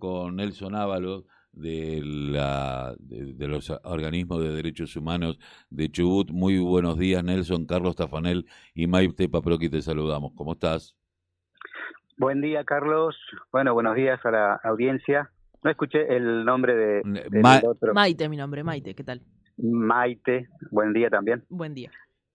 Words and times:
con 0.00 0.34
Nelson 0.34 0.74
Ábalos 0.74 1.24
de, 1.52 2.00
la, 2.02 2.94
de, 2.98 3.46
los 3.46 3.70
organismos 3.84 4.42
de 4.42 4.52
derechos 4.52 4.96
humanos 4.96 5.38
de 5.68 5.88
Chubut. 5.90 6.30
Muy 6.32 6.58
buenos 6.58 6.98
días, 6.98 7.22
Nelson, 7.22 7.66
Carlos 7.66 7.94
Tafanel 7.94 8.46
y 8.74 8.88
Maite 8.88 9.28
Paproqui, 9.28 9.68
te 9.68 9.82
saludamos. 9.82 10.32
¿Cómo 10.34 10.54
estás? 10.54 10.96
Buen 12.16 12.40
día, 12.40 12.64
Carlos. 12.64 13.16
Bueno, 13.52 13.72
buenos 13.74 13.94
días 13.94 14.18
a 14.24 14.30
la 14.30 14.60
audiencia. 14.64 15.30
No 15.62 15.70
escuché 15.70 16.16
el 16.16 16.44
nombre 16.44 16.74
de, 16.74 17.02
otro. 17.66 17.94
Maite, 17.94 18.28
mi 18.28 18.36
nombre, 18.36 18.64
Maite, 18.64 18.94
¿qué 18.94 19.04
tal? 19.04 19.22
Maite, 19.56 20.48
buen 20.70 20.92
día 20.92 21.10
también. 21.10 21.44
Buen 21.48 21.74
día. 21.74 21.90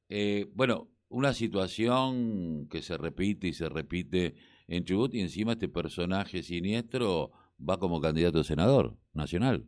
Eh, 0.09 0.47
bueno, 0.53 0.87
una 1.09 1.33
situación 1.33 2.67
que 2.69 2.81
se 2.81 2.97
repite 2.97 3.47
y 3.47 3.53
se 3.53 3.67
repite 3.69 4.35
en 4.67 4.83
Chubut 4.83 5.13
y 5.13 5.21
encima 5.21 5.53
este 5.53 5.69
personaje 5.69 6.43
siniestro 6.43 7.31
va 7.57 7.77
como 7.77 8.01
candidato 8.01 8.39
a 8.39 8.43
senador 8.43 8.93
nacional. 9.13 9.63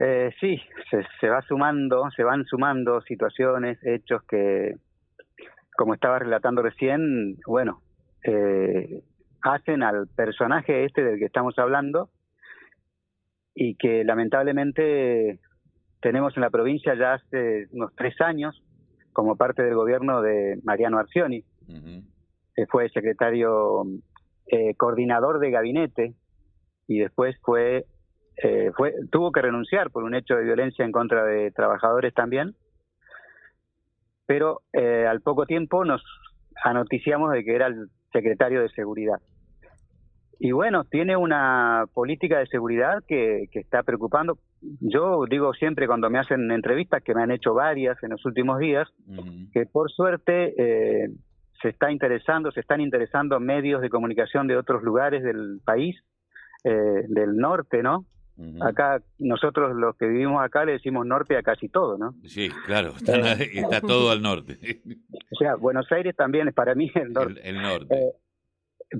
Eh, 0.00 0.30
sí, 0.40 0.60
se, 1.20 1.28
va 1.28 1.40
sumando, 1.42 2.10
se 2.16 2.24
van 2.24 2.44
sumando 2.46 3.00
situaciones, 3.02 3.78
hechos 3.84 4.22
que, 4.24 4.74
como 5.76 5.94
estaba 5.94 6.18
relatando 6.18 6.62
recién, 6.62 7.36
bueno, 7.46 7.80
eh, 8.24 9.02
hacen 9.42 9.82
al 9.82 10.08
personaje 10.08 10.84
este 10.84 11.04
del 11.04 11.18
que 11.18 11.26
estamos 11.26 11.58
hablando 11.58 12.10
y 13.54 13.76
que 13.76 14.04
lamentablemente 14.04 15.38
tenemos 16.00 16.36
en 16.36 16.42
la 16.42 16.50
provincia 16.50 16.94
ya 16.96 17.14
hace 17.14 17.68
unos 17.70 17.94
tres 17.94 18.20
años 18.20 18.62
como 19.12 19.36
parte 19.36 19.62
del 19.62 19.74
gobierno 19.74 20.22
de 20.22 20.58
Mariano 20.64 20.98
Arcioni, 20.98 21.44
que 22.56 22.66
fue 22.66 22.88
secretario 22.90 23.84
eh, 24.48 24.74
coordinador 24.74 25.38
de 25.38 25.50
gabinete 25.50 26.14
y 26.86 26.98
después 26.98 27.36
fue, 27.42 27.86
eh, 28.42 28.70
fue 28.76 28.94
tuvo 29.10 29.32
que 29.32 29.42
renunciar 29.42 29.90
por 29.90 30.04
un 30.04 30.14
hecho 30.14 30.36
de 30.36 30.44
violencia 30.44 30.84
en 30.84 30.92
contra 30.92 31.24
de 31.24 31.50
trabajadores 31.50 32.14
también, 32.14 32.54
pero 34.26 34.62
eh, 34.72 35.06
al 35.08 35.20
poco 35.20 35.46
tiempo 35.46 35.84
nos 35.84 36.02
anoticiamos 36.62 37.32
de 37.32 37.44
que 37.44 37.54
era 37.54 37.66
el 37.66 37.88
secretario 38.12 38.62
de 38.62 38.68
seguridad. 38.70 39.20
Y 40.38 40.52
bueno, 40.52 40.84
tiene 40.84 41.16
una 41.16 41.84
política 41.94 42.38
de 42.38 42.46
seguridad 42.46 43.02
que, 43.06 43.46
que 43.50 43.60
está 43.60 43.82
preocupando. 43.82 44.38
Yo 44.80 45.24
digo 45.28 45.54
siempre 45.54 45.86
cuando 45.86 46.10
me 46.10 46.18
hacen 46.18 46.50
entrevistas, 46.50 47.02
que 47.02 47.14
me 47.14 47.22
han 47.22 47.30
hecho 47.30 47.54
varias 47.54 48.02
en 48.02 48.10
los 48.10 48.24
últimos 48.24 48.58
días, 48.58 48.88
que 49.52 49.66
por 49.66 49.90
suerte 49.90 50.54
eh, 50.58 51.08
se 51.62 51.68
está 51.68 51.90
interesando, 51.90 52.50
se 52.50 52.60
están 52.60 52.80
interesando 52.80 53.38
medios 53.40 53.80
de 53.80 53.90
comunicación 53.90 54.46
de 54.46 54.56
otros 54.56 54.82
lugares 54.82 55.22
del 55.22 55.60
país 55.64 55.96
eh, 56.64 57.04
del 57.08 57.36
norte, 57.36 57.82
¿no? 57.82 58.06
Acá, 58.60 59.00
nosotros 59.18 59.76
los 59.76 59.96
que 59.96 60.08
vivimos 60.08 60.42
acá 60.42 60.64
le 60.64 60.72
decimos 60.72 61.06
norte 61.06 61.36
a 61.36 61.42
casi 61.44 61.68
todo, 61.68 61.96
¿no? 61.96 62.14
Sí, 62.24 62.50
claro, 62.66 62.94
está, 62.96 63.80
todo 63.80 64.10
al 64.10 64.22
norte. 64.22 64.58
o 65.30 65.36
sea, 65.36 65.54
Buenos 65.54 65.90
Aires 65.92 66.16
también 66.16 66.48
es 66.48 66.54
para 66.54 66.74
mí 66.74 66.90
el 66.96 67.12
norte. 67.12 67.48
El, 67.48 67.62
norte. 67.62 67.94
Eh, 67.94 68.12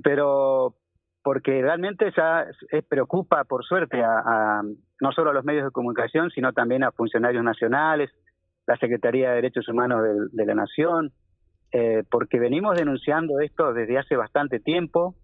pero 0.01 0.75
porque 1.21 1.61
realmente 1.61 2.13
ya 2.15 2.45
preocupa, 2.87 3.43
por 3.43 3.65
suerte, 3.65 4.01
a, 4.01 4.61
no 5.01 5.11
solo 5.11 5.31
a 5.31 5.33
los 5.33 5.43
medios 5.43 5.65
de 5.65 5.71
comunicación, 5.71 6.29
sino 6.29 6.53
también 6.53 6.83
a 6.83 6.91
funcionarios 6.91 7.43
nacionales, 7.43 8.11
la 8.67 8.77
Secretaría 8.77 9.29
de 9.29 9.35
Derechos 9.35 9.67
Humanos 9.67 10.03
de, 10.31 10.45
la 10.45 10.55
Nación, 10.55 11.11
eh, 11.71 12.03
porque 12.09 12.39
venimos 12.39 12.77
denunciando 12.77 13.39
esto 13.39 13.73
desde 13.73 13.97
hace 13.97 14.15
bastante 14.15 14.59
tiempo 14.59 15.15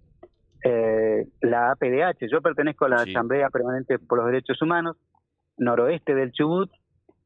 eh, 0.63 1.27
la 1.41 1.71
APDH. 1.71 2.27
Yo 2.31 2.41
pertenezco 2.41 2.85
a 2.85 2.89
la 2.89 2.95
Asamblea 2.97 3.49
Permanente 3.49 3.99
por 3.99 4.19
los 4.19 4.27
Derechos 4.27 4.61
Humanos, 4.61 4.97
noroeste 5.57 6.15
del 6.15 6.31
Chubut, 6.31 6.71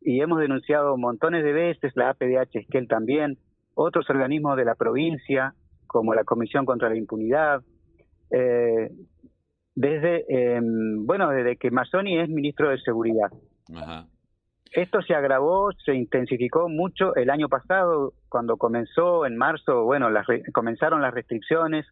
y 0.01 0.21
hemos 0.21 0.39
denunciado 0.39 0.97
montones 0.97 1.43
de 1.43 1.51
veces, 1.51 1.93
la 1.95 2.09
APDH 2.09 2.55
Esquel 2.59 2.87
también, 2.87 3.37
otros 3.73 4.09
organismos 4.09 4.55
de 4.55 4.65
la 4.65 4.75
provincia, 4.75 5.53
como 5.87 6.13
la 6.13 6.23
Comisión 6.23 6.65
contra 6.65 6.89
la 6.89 6.95
Impunidad, 6.95 7.61
eh, 8.31 8.91
desde, 9.75 10.25
eh, 10.29 10.61
bueno, 10.61 11.29
desde 11.29 11.57
que 11.57 11.71
Mazzoni 11.71 12.19
es 12.19 12.29
ministro 12.29 12.69
de 12.69 12.79
Seguridad. 12.79 13.31
Esto 14.71 15.01
se 15.01 15.13
agravó, 15.13 15.71
se 15.85 15.93
intensificó 15.93 16.69
mucho 16.69 17.15
el 17.15 17.29
año 17.29 17.49
pasado, 17.49 18.13
cuando 18.29 18.57
comenzó 18.57 19.25
en 19.25 19.37
marzo, 19.37 19.83
bueno, 19.83 20.09
las 20.09 20.27
comenzaron 20.53 21.01
las 21.01 21.13
restricciones, 21.13 21.85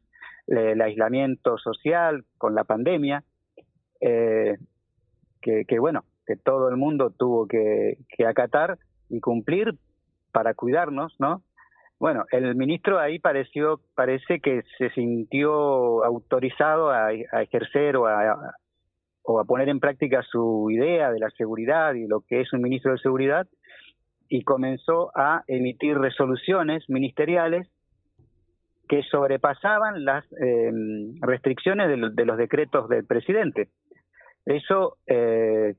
el 0.48 0.82
aislamiento 0.82 1.58
social 1.58 2.26
con 2.38 2.56
la 2.56 2.64
pandemia, 2.64 3.24
eh, 4.02 4.58
que, 5.42 5.80
bueno, 5.80 6.06
que 6.26 6.36
todo 6.38 6.70
el 6.70 6.78
mundo 6.78 7.12
tuvo 7.12 7.48
que, 7.48 7.98
acatar 8.26 8.78
y 9.10 9.20
cumplir 9.20 9.76
para 10.32 10.54
cuidarnos, 10.54 11.14
¿no? 11.20 11.44
Bueno, 12.00 12.26
el 12.32 12.56
ministro 12.56 13.00
ahí 13.00 13.20
pareció, 13.20 13.80
parece 13.96 14.40
que 14.40 14.64
se 14.78 14.90
sintió 14.92 16.04
autorizado 16.04 16.90
a, 16.90 17.14
ejercer 17.14 17.96
o 17.98 18.08
a, 18.08 18.56
o 19.24 19.40
a 19.40 19.46
poner 19.46 19.70
en 19.70 19.80
práctica 19.80 20.22
su 20.24 20.70
idea 20.70 21.12
de 21.12 21.20
la 21.20 21.30
seguridad 21.32 21.94
y 21.94 22.08
lo 22.08 22.22
que 22.22 22.42
es 22.42 22.52
un 22.52 22.62
ministro 22.62 22.92
de 22.92 22.98
seguridad 22.98 23.48
y 24.28 24.44
comenzó 24.44 25.12
a 25.16 25.44
emitir 25.48 25.98
resoluciones 25.98 26.90
ministeriales 26.90 27.68
que 28.88 29.02
sobrepasaban 29.04 30.04
las 30.06 30.26
em, 30.34 31.16
restricciones 31.22 31.88
de, 31.90 32.26
los 32.26 32.38
decretos 32.38 32.90
del 32.90 33.06
presidente. 33.06 33.70
Eso, 34.46 34.98
eh, 35.08 35.76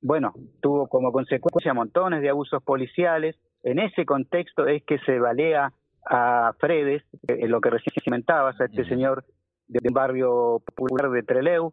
bueno, 0.00 0.32
tuvo 0.62 0.88
como 0.88 1.10
consecuencia 1.12 1.74
montones 1.74 2.22
de 2.22 2.30
abusos 2.30 2.62
policiales. 2.62 3.36
En 3.62 3.78
ese 3.78 4.04
contexto 4.04 4.66
es 4.66 4.84
que 4.84 4.98
se 5.00 5.18
balea 5.18 5.72
a 6.08 6.52
Fredes, 6.60 7.02
en 7.26 7.50
lo 7.50 7.60
que 7.60 7.70
recién 7.70 7.92
comentabas, 8.04 8.60
a 8.60 8.66
este 8.66 8.84
señor 8.84 9.24
de 9.66 9.80
un 9.88 9.94
barrio 9.94 10.62
popular 10.64 11.10
de 11.10 11.22
Treleu, 11.24 11.72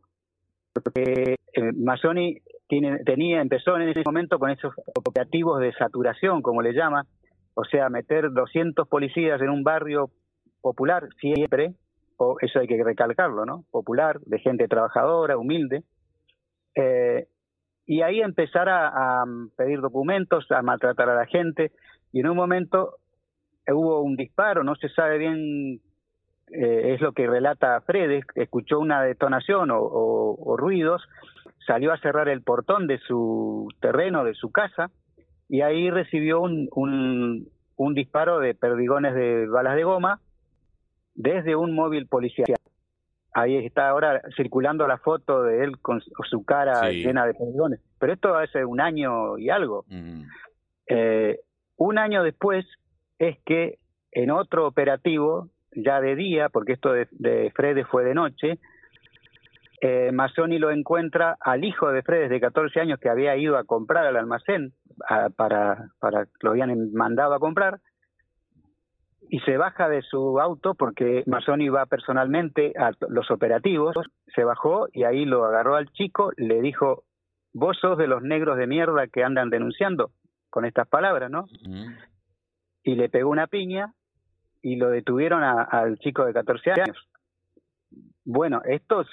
porque 0.73 1.35
eh, 1.53 1.71
Mazzoni 1.75 2.41
tiene, 2.67 3.03
tenía, 3.03 3.41
empezó 3.41 3.77
en 3.77 3.89
ese 3.89 4.01
momento 4.03 4.39
con 4.39 4.49
esos 4.49 4.73
operativos 4.97 5.59
de 5.59 5.71
saturación, 5.73 6.41
como 6.41 6.63
le 6.63 6.73
llama, 6.73 7.05
o 7.53 7.63
sea, 7.65 7.89
meter 7.89 8.31
200 8.31 8.87
policías 8.87 9.39
en 9.41 9.49
un 9.49 9.63
barrio 9.63 10.09
popular 10.63 11.09
siempre, 11.19 11.73
o 12.17 12.37
eso 12.39 12.59
hay 12.59 12.67
que 12.67 12.81
recalcarlo, 12.81 13.45
¿no? 13.45 13.65
Popular, 13.69 14.19
de 14.21 14.39
gente 14.39 14.67
trabajadora, 14.67 15.37
humilde. 15.37 15.83
Eh, 16.73 17.27
y 17.85 18.01
ahí 18.01 18.21
empezar 18.21 18.69
a, 18.69 19.25
pedir 19.57 19.81
documentos, 19.81 20.49
a 20.51 20.61
maltratar 20.61 21.09
a 21.09 21.15
la 21.15 21.25
gente, 21.25 21.73
y 22.13 22.21
en 22.21 22.29
un 22.29 22.37
momento 22.37 22.95
hubo 23.67 24.01
un 24.01 24.15
disparo, 24.15 24.63
no 24.63 24.75
se 24.75 24.87
sabe 24.87 25.17
bien, 25.17 25.81
eh, 26.51 26.93
es 26.93 27.01
lo 27.01 27.11
que 27.11 27.27
relata 27.27 27.81
Fredes, 27.81 28.25
escuchó 28.35 28.79
una 28.79 29.03
detonación 29.03 29.69
o, 29.73 30.55
ruidos, 30.57 31.03
salió 31.67 31.91
a 31.91 31.97
cerrar 31.97 32.29
el 32.29 32.41
portón 32.41 32.87
de 32.87 32.99
su 32.99 33.67
terreno, 33.81 34.23
de 34.23 34.33
su 34.33 34.49
casa, 34.49 34.91
y 35.49 35.59
ahí 35.59 35.89
recibió 35.89 36.39
un, 36.39 36.69
un 37.75 37.93
disparo 37.93 38.39
de 38.39 38.55
perdigones 38.55 39.13
de 39.13 39.45
balas 39.47 39.75
de 39.75 39.83
goma, 39.83 40.21
desde 41.15 41.55
un 41.55 41.75
móvil 41.75 42.07
policial. 42.07 42.47
Ahí 43.33 43.57
está 43.57 43.89
ahora 43.89 44.21
circulando 44.35 44.87
la 44.87 44.97
foto 44.97 45.43
de 45.43 45.63
él 45.63 45.79
con 45.79 46.01
su 46.01 46.45
cara 46.45 46.89
llena 46.91 47.25
de 47.25 47.33
perdigones. 47.33 47.79
Pero 47.99 48.13
esto 48.13 48.35
hace 48.35 48.63
un 48.63 48.79
año 48.79 49.37
y 49.37 49.49
algo. 49.49 49.85
Eh, 50.87 51.39
un 51.77 51.97
año 51.97 52.23
después 52.23 52.65
es 53.17 53.37
que 53.45 53.79
en 54.11 54.29
otro 54.29 54.67
operativo, 54.67 55.49
ya 55.75 55.99
de 55.99 56.15
día, 56.15 56.49
porque 56.49 56.73
esto 56.73 56.93
de, 56.93 57.07
de 57.11 57.51
Fredes 57.55 57.87
fue 57.87 58.03
de 58.03 58.13
noche, 58.13 58.59
eh, 59.81 60.11
Mazzoni 60.13 60.59
lo 60.59 60.71
encuentra 60.71 61.35
al 61.41 61.65
hijo 61.65 61.91
de 61.91 62.03
Fredes 62.03 62.29
de 62.29 62.39
14 62.39 62.79
años 62.79 62.99
que 62.99 63.09
había 63.09 63.35
ido 63.35 63.57
a 63.57 63.65
comprar 63.65 64.05
al 64.05 64.15
almacén 64.15 64.73
para, 65.35 65.89
para 65.99 66.27
lo 66.41 66.51
habían 66.51 66.93
mandado 66.93 67.33
a 67.33 67.39
comprar 67.39 67.79
y 69.33 69.39
se 69.39 69.57
baja 69.57 69.89
de 69.89 70.03
su 70.03 70.39
auto 70.39 70.75
porque 70.75 71.23
Mazzoni 71.25 71.67
va 71.67 71.87
personalmente 71.87 72.71
a 72.77 72.91
los 73.09 73.31
operativos, 73.31 73.95
se 74.35 74.43
bajó 74.43 74.87
y 74.93 75.05
ahí 75.05 75.25
lo 75.25 75.43
agarró 75.43 75.75
al 75.75 75.91
chico, 75.91 76.31
le 76.37 76.61
dijo, 76.61 77.03
vos 77.51 77.75
sos 77.81 77.97
de 77.97 78.05
los 78.05 78.21
negros 78.21 78.59
de 78.59 78.67
mierda 78.67 79.07
que 79.07 79.23
andan 79.23 79.49
denunciando, 79.49 80.11
con 80.51 80.65
estas 80.65 80.87
palabras, 80.87 81.31
¿no? 81.31 81.47
Y 82.83 82.93
le 82.93 83.09
pegó 83.09 83.31
una 83.31 83.47
piña 83.47 83.95
y 84.61 84.75
lo 84.75 84.91
detuvieron 84.91 85.41
al 85.41 85.97
chico 85.97 86.25
de 86.25 86.33
14 86.33 86.71
años. 86.73 86.97
Bueno, 88.25 88.61
esto 88.65 89.03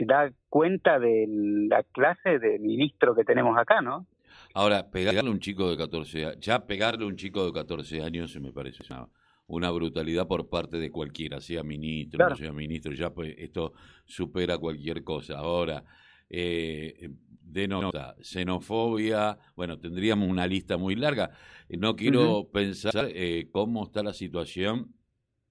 da 0.00 0.32
cuenta 0.48 0.98
de 0.98 1.26
la 1.68 1.84
clase 1.84 2.40
de 2.40 2.58
ministro 2.58 3.14
que 3.14 3.22
tenemos 3.22 3.56
acá, 3.56 3.82
¿no? 3.82 4.04
Ahora, 4.52 4.90
pegarle 4.90 5.20
a 5.20 5.32
un 5.32 5.38
chico 5.38 5.70
de 5.70 5.76
14 5.76 6.24
años, 6.26 6.40
ya 6.40 6.66
pegarle 6.66 7.04
a 7.04 7.06
un 7.06 7.14
chico 7.14 7.46
de 7.46 7.52
14 7.52 8.02
años 8.02 8.36
me 8.40 8.52
parece 8.52 8.82
una, 8.82 9.08
una 9.48 9.70
brutalidad 9.70 10.26
por 10.26 10.48
parte 10.48 10.78
de 10.78 10.90
cualquiera, 10.90 11.40
sea 11.40 11.62
ministro, 11.62 12.28
no 12.28 12.36
sea 12.36 12.52
ministro, 12.52 12.92
ya 12.92 13.10
pues 13.10 13.34
esto 13.38 13.72
supera 14.04 14.58
cualquier 14.58 15.02
cosa. 15.02 15.38
Ahora, 15.38 15.84
eh, 16.28 17.10
denota 17.42 18.14
xenofobia, 18.20 19.38
bueno, 19.56 19.78
tendríamos 19.78 20.28
una 20.28 20.46
lista 20.46 20.76
muy 20.76 20.94
larga. 20.94 21.30
No 21.70 21.96
quiero 21.96 22.48
pensar 22.52 23.08
eh, 23.08 23.48
cómo 23.50 23.84
está 23.84 24.02
la 24.02 24.12
situación 24.12 24.94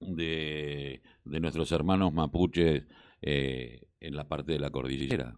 de, 0.00 1.02
de 1.24 1.40
nuestros 1.40 1.72
hermanos 1.72 2.12
mapuches 2.12 2.86
eh, 3.20 3.82
en 4.00 4.14
la 4.14 4.28
parte 4.28 4.52
de 4.52 4.60
la 4.60 4.70
cordillera. 4.70 5.34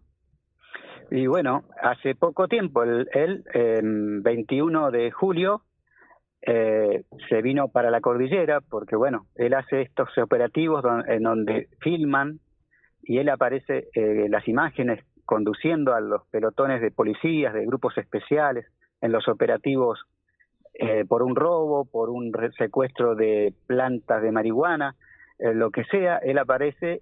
Y 1.10 1.26
bueno, 1.26 1.64
hace 1.82 2.14
poco 2.14 2.46
tiempo, 2.46 2.84
el, 2.84 3.08
el 3.54 4.20
21 4.20 4.90
de 4.90 5.10
julio, 5.10 5.64
eh, 6.42 7.04
se 7.28 7.42
vino 7.42 7.68
para 7.68 7.90
la 7.90 8.00
cordillera 8.00 8.60
porque, 8.60 8.96
bueno, 8.96 9.26
él 9.34 9.54
hace 9.54 9.82
estos 9.82 10.16
operativos 10.18 10.82
en 11.06 11.22
donde 11.22 11.68
filman 11.80 12.38
y 13.02 13.18
él 13.18 13.28
aparece 13.28 13.88
eh, 13.94 14.26
las 14.28 14.48
imágenes 14.48 15.04
conduciendo 15.26 15.94
a 15.94 16.00
los 16.00 16.26
pelotones 16.28 16.80
de 16.80 16.90
policías, 16.90 17.52
de 17.52 17.66
grupos 17.66 17.96
especiales, 17.98 18.66
en 19.02 19.12
los 19.12 19.28
operativos 19.28 20.00
eh, 20.74 21.04
por 21.06 21.22
un 21.22 21.36
robo, 21.36 21.84
por 21.84 22.10
un 22.10 22.32
secuestro 22.56 23.14
de 23.14 23.54
plantas 23.66 24.22
de 24.22 24.32
marihuana, 24.32 24.94
lo 25.38 25.70
que 25.70 25.84
sea, 25.84 26.18
él 26.18 26.36
aparece 26.36 27.00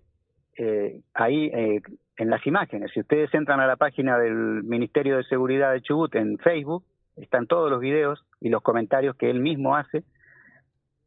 ahí 1.12 1.50
en 1.52 2.30
las 2.30 2.46
imágenes. 2.46 2.92
Si 2.92 3.00
ustedes 3.00 3.34
entran 3.34 3.58
a 3.58 3.66
la 3.66 3.74
página 3.74 4.16
del 4.16 4.62
Ministerio 4.62 5.16
de 5.16 5.24
Seguridad 5.24 5.72
de 5.72 5.80
Chubut 5.80 6.14
en 6.14 6.38
Facebook, 6.38 6.84
están 7.20 7.46
todos 7.46 7.70
los 7.70 7.80
videos 7.80 8.24
y 8.40 8.48
los 8.48 8.62
comentarios 8.62 9.16
que 9.16 9.30
él 9.30 9.40
mismo 9.40 9.76
hace. 9.76 10.04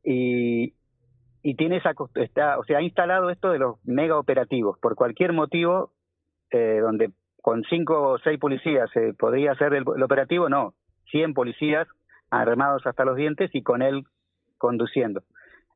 Y, 0.04 0.74
y 1.44 1.56
tiene 1.56 1.78
esa, 1.78 1.94
está, 2.16 2.60
o 2.60 2.64
sea, 2.64 2.80
ha 2.80 2.82
instalado 2.82 3.30
esto 3.30 3.52
de 3.52 3.60
los 3.60 3.78
mega 3.86 4.18
operativos. 4.18 4.78
Por 4.80 4.96
cualquier 4.96 5.34
motivo, 5.34 5.92
eh, 6.52 6.80
donde 6.82 7.12
con 7.42 7.64
cinco 7.64 8.10
o 8.10 8.20
seis 8.20 8.40
policías 8.40 8.90
se 8.92 9.14
podría 9.14 9.54
hacer 9.54 9.74
el, 9.74 9.84
operativo, 10.04 10.50
no, 10.50 10.74
100 11.10 11.34
policías 11.34 11.88
armados 12.30 12.86
hasta 12.86 13.04
los 13.04 13.16
dientes 13.16 13.50
y 13.54 13.64
con 13.64 13.82
él 13.82 14.04
conduciendo. 14.58 15.22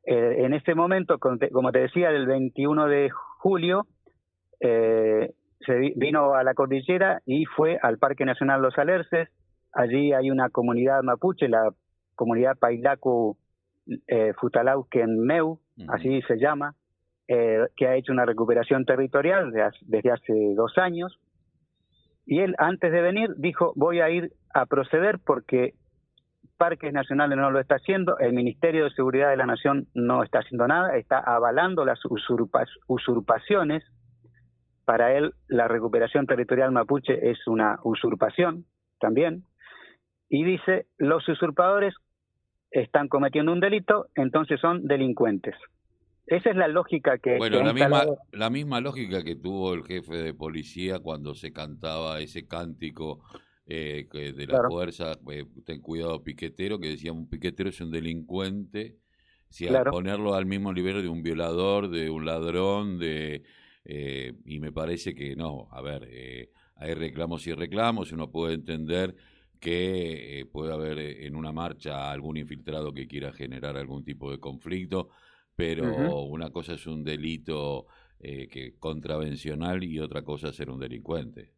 Eh, 0.05 0.45
en 0.45 0.53
este 0.53 0.75
momento, 0.75 1.17
como 1.17 1.71
te 1.71 1.79
decía, 1.79 2.11
el 2.11 2.27
21 2.27 2.87
de 2.87 3.09
julio, 3.39 3.87
eh, 4.59 5.31
se 5.65 5.93
vino 5.95 6.35
a 6.35 6.43
la 6.43 6.53
cordillera 6.53 7.21
y 7.25 7.45
fue 7.45 7.79
al 7.81 7.97
Parque 7.97 8.25
Nacional 8.25 8.61
Los 8.61 8.77
Alerces. 8.77 9.29
Allí 9.75 10.13
hay 10.13 10.31
una 10.31 10.49
comunidad 10.49 11.03
mapuche, 11.03 11.49
la 11.49 11.69
comunidad 12.15 12.57
Pailacu 12.57 13.37
eh, 14.07 14.33
Meu, 15.07 15.59
así 15.89 16.21
se 16.21 16.37
llama, 16.37 16.75
eh, 17.27 17.67
que 17.75 17.87
ha 17.87 17.95
hecho 17.95 18.13
una 18.13 18.25
recuperación 18.25 18.85
territorial 18.85 19.51
desde 19.81 20.11
hace 20.11 20.33
dos 20.55 20.77
años. 20.77 21.19
Y 22.25 22.39
él, 22.39 22.55
antes 22.57 22.91
de 22.91 23.01
venir, 23.01 23.35
dijo, 23.37 23.73
voy 23.75 23.99
a 23.99 24.09
ir 24.09 24.31
a 24.53 24.65
proceder 24.65 25.19
porque 25.19 25.73
Parques 26.57 26.93
Nacionales 26.93 27.37
no 27.37 27.51
lo 27.51 27.59
está 27.59 27.75
haciendo, 27.75 28.17
el 28.19 28.33
Ministerio 28.33 28.85
de 28.85 28.91
Seguridad 28.91 29.29
de 29.29 29.37
la 29.37 29.45
Nación 29.45 29.87
no 29.93 30.23
está 30.23 30.39
haciendo 30.39 30.67
nada, 30.67 30.95
está 30.95 31.19
avalando 31.19 31.83
las 31.83 31.99
usurpaciones 32.87 33.83
para 34.85 35.17
él, 35.17 35.33
la 35.47 35.67
recuperación 35.67 36.27
territorial 36.27 36.71
mapuche 36.71 37.29
es 37.29 37.45
una 37.47 37.79
usurpación 37.83 38.65
también. 38.99 39.43
Y 40.29 40.43
dice, 40.43 40.87
los 40.97 41.27
usurpadores 41.27 41.93
están 42.71 43.07
cometiendo 43.07 43.51
un 43.51 43.59
delito, 43.59 44.07
entonces 44.15 44.59
son 44.59 44.87
delincuentes. 44.87 45.55
Esa 46.27 46.49
es 46.49 46.55
la 46.55 46.67
lógica 46.67 47.19
que... 47.19 47.37
Bueno, 47.37 47.61
la, 47.61 47.73
misma, 47.73 48.03
la 48.31 48.49
misma 48.49 48.81
lógica 48.81 49.23
que 49.23 49.35
tuvo 49.35 49.73
el 49.73 49.83
jefe 49.83 50.15
de 50.15 50.33
policía 50.33 50.99
cuando 50.99 51.35
se 51.35 51.53
cantaba 51.53 52.19
ese 52.19 52.47
cántico 52.47 53.23
eh, 53.67 54.07
de 54.11 54.47
la 54.47 54.67
fuerza, 54.67 55.13
eh, 55.31 55.45
ten 55.65 55.81
cuidado 55.81 56.23
piquetero, 56.23 56.79
que 56.79 56.89
decía 56.89 57.11
un 57.11 57.29
piquetero 57.29 57.69
es 57.69 57.79
un 57.79 57.91
delincuente, 57.91 58.97
si 59.49 59.67
a 59.67 59.83
ponerlo 59.85 60.33
al 60.33 60.45
mismo 60.47 60.73
nivel 60.73 61.01
de 61.03 61.07
un 61.07 61.21
violador, 61.21 61.89
de 61.89 62.09
un 62.09 62.25
ladrón, 62.25 62.97
de 62.97 63.43
eh, 63.85 64.33
y 64.45 64.59
me 64.59 64.71
parece 64.71 65.13
que 65.13 65.35
no, 65.35 65.67
a 65.71 65.81
ver, 65.81 66.07
eh, 66.09 66.49
hay 66.75 66.95
reclamos 66.95 67.45
y 67.45 67.53
reclamos, 67.53 68.11
uno 68.11 68.31
puede 68.31 68.55
entender 68.55 69.15
que 69.59 70.39
eh, 70.39 70.45
puede 70.45 70.73
haber 70.73 70.99
en 70.99 71.35
una 71.35 71.51
marcha 71.51 72.11
algún 72.11 72.37
infiltrado 72.37 72.93
que 72.93 73.07
quiera 73.07 73.31
generar 73.31 73.77
algún 73.77 74.03
tipo 74.03 74.31
de 74.31 74.39
conflicto, 74.39 75.09
pero 75.55 76.23
una 76.25 76.49
cosa 76.49 76.73
es 76.73 76.85
un 76.85 77.03
delito 77.03 77.85
que 78.19 78.73
contravencional 78.79 79.83
y 79.83 79.99
otra 79.99 80.23
cosa 80.23 80.49
es 80.49 80.55
ser 80.55 80.69
un 80.69 80.79
delincuente. 80.79 81.51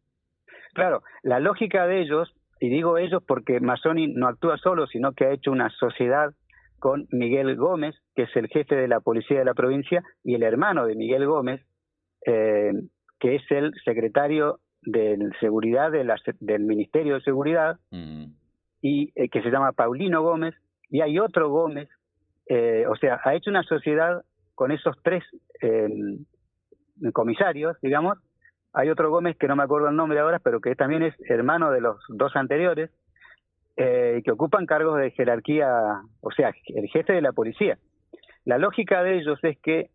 Claro, 0.74 1.02
la 1.22 1.40
lógica 1.40 1.86
de 1.86 2.02
ellos, 2.02 2.32
y 2.60 2.68
digo 2.68 2.98
ellos 2.98 3.22
porque 3.26 3.60
Mazzoni 3.60 4.08
no 4.08 4.28
actúa 4.28 4.58
solo, 4.58 4.86
sino 4.86 5.12
que 5.12 5.24
ha 5.24 5.32
hecho 5.32 5.50
una 5.50 5.70
sociedad 5.70 6.34
con 6.78 7.08
Miguel 7.10 7.56
Gómez, 7.56 7.96
que 8.14 8.22
es 8.22 8.36
el 8.36 8.48
jefe 8.48 8.76
de 8.76 8.88
la 8.88 9.00
policía 9.00 9.38
de 9.38 9.44
la 9.44 9.54
provincia, 9.54 10.02
y 10.22 10.34
el 10.34 10.42
hermano 10.42 10.86
de 10.86 10.94
Miguel 10.94 11.26
Gómez, 11.26 11.60
eh, 12.26 12.72
que 13.18 13.36
es 13.36 13.42
el 13.50 13.72
secretario 13.84 14.60
de 14.82 15.18
Seguridad 15.40 15.90
de 15.90 16.06
del 16.40 16.62
Ministerio 16.62 17.14
de 17.14 17.20
Seguridad, 17.22 17.78
mm. 17.90 18.24
y 18.82 19.12
eh, 19.14 19.28
que 19.28 19.42
se 19.42 19.50
llama 19.50 19.72
Paulino 19.72 20.22
Gómez, 20.22 20.54
y 20.88 21.00
hay 21.00 21.18
otro 21.18 21.50
Gómez, 21.50 21.88
eh, 22.46 22.84
o 22.88 22.96
sea, 22.96 23.20
ha 23.24 23.34
hecho 23.34 23.50
una 23.50 23.62
sociedad 23.62 24.24
con 24.54 24.72
esos 24.72 24.96
tres 25.02 25.22
comisarios, 27.12 27.76
digamos, 27.82 28.18
hay 28.72 28.88
otro 28.90 29.10
Gómez 29.10 29.36
que 29.36 29.48
no 29.48 29.56
me 29.56 29.62
acuerdo 29.62 29.88
el 29.88 29.96
nombre 29.96 30.18
ahora, 30.18 30.38
pero 30.38 30.60
que 30.60 30.74
también 30.74 31.02
es 31.02 31.14
hermano 31.28 31.70
de 31.70 31.80
los 31.80 31.96
dos 32.08 32.34
anteriores, 32.36 32.90
que 33.76 34.30
ocupan 34.32 34.66
cargos 34.66 34.98
de 34.98 35.12
jerarquía, 35.12 35.68
o 36.20 36.30
sea, 36.32 36.52
el 36.66 36.88
jefe 36.88 37.12
de 37.12 37.22
la 37.22 37.32
policía. 37.32 37.78
La 38.44 38.58
lógica 38.58 39.02
de 39.02 39.18
ellos 39.18 39.38
es 39.42 39.58
que 39.60 39.90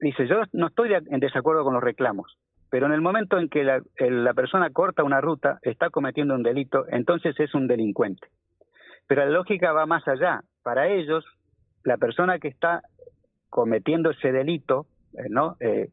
dice, 0.00 0.26
yo 0.26 0.42
no 0.52 0.68
estoy 0.68 0.92
en 0.94 1.20
desacuerdo 1.20 1.64
con 1.64 1.74
los 1.74 1.82
reclamos, 1.82 2.36
pero 2.74 2.86
en 2.86 2.92
el 2.92 3.02
momento 3.02 3.38
en 3.38 3.48
que 3.48 3.62
la, 3.62 4.34
persona 4.34 4.68
corta 4.70 5.04
una 5.04 5.20
ruta, 5.20 5.60
está 5.62 5.90
cometiendo 5.90 6.34
un 6.34 6.42
delito, 6.42 6.86
entonces 6.88 7.38
es 7.38 7.54
un 7.54 7.68
delincuente. 7.68 8.26
Pero 9.06 9.24
la 9.24 9.30
lógica 9.30 9.70
va 9.70 9.86
más 9.86 10.02
allá. 10.08 10.42
Para 10.64 10.88
ellos, 10.88 11.24
la 11.84 11.98
persona 11.98 12.40
que 12.40 12.48
está 12.48 12.82
cometiendo 13.48 14.10
ese 14.10 14.32
delito, 14.32 14.86
eh, 15.12 15.28
¿no? 15.30 15.56
Eh, 15.60 15.90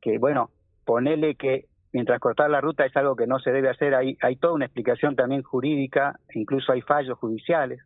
que 0.00 0.16
bueno, 0.16 0.48
ponele 0.86 1.34
que 1.34 1.66
mientras 1.92 2.20
cortar 2.20 2.48
la 2.48 2.62
ruta 2.62 2.86
es 2.86 2.96
algo 2.96 3.14
que 3.14 3.26
no 3.26 3.38
se 3.38 3.50
debe 3.50 3.68
hacer, 3.68 3.94
hay, 3.94 4.16
hay 4.22 4.36
toda 4.36 4.54
una 4.54 4.64
explicación 4.64 5.14
también 5.14 5.42
jurídica, 5.42 6.18
incluso 6.32 6.72
hay 6.72 6.80
fallos 6.80 7.18
judiciales 7.18 7.82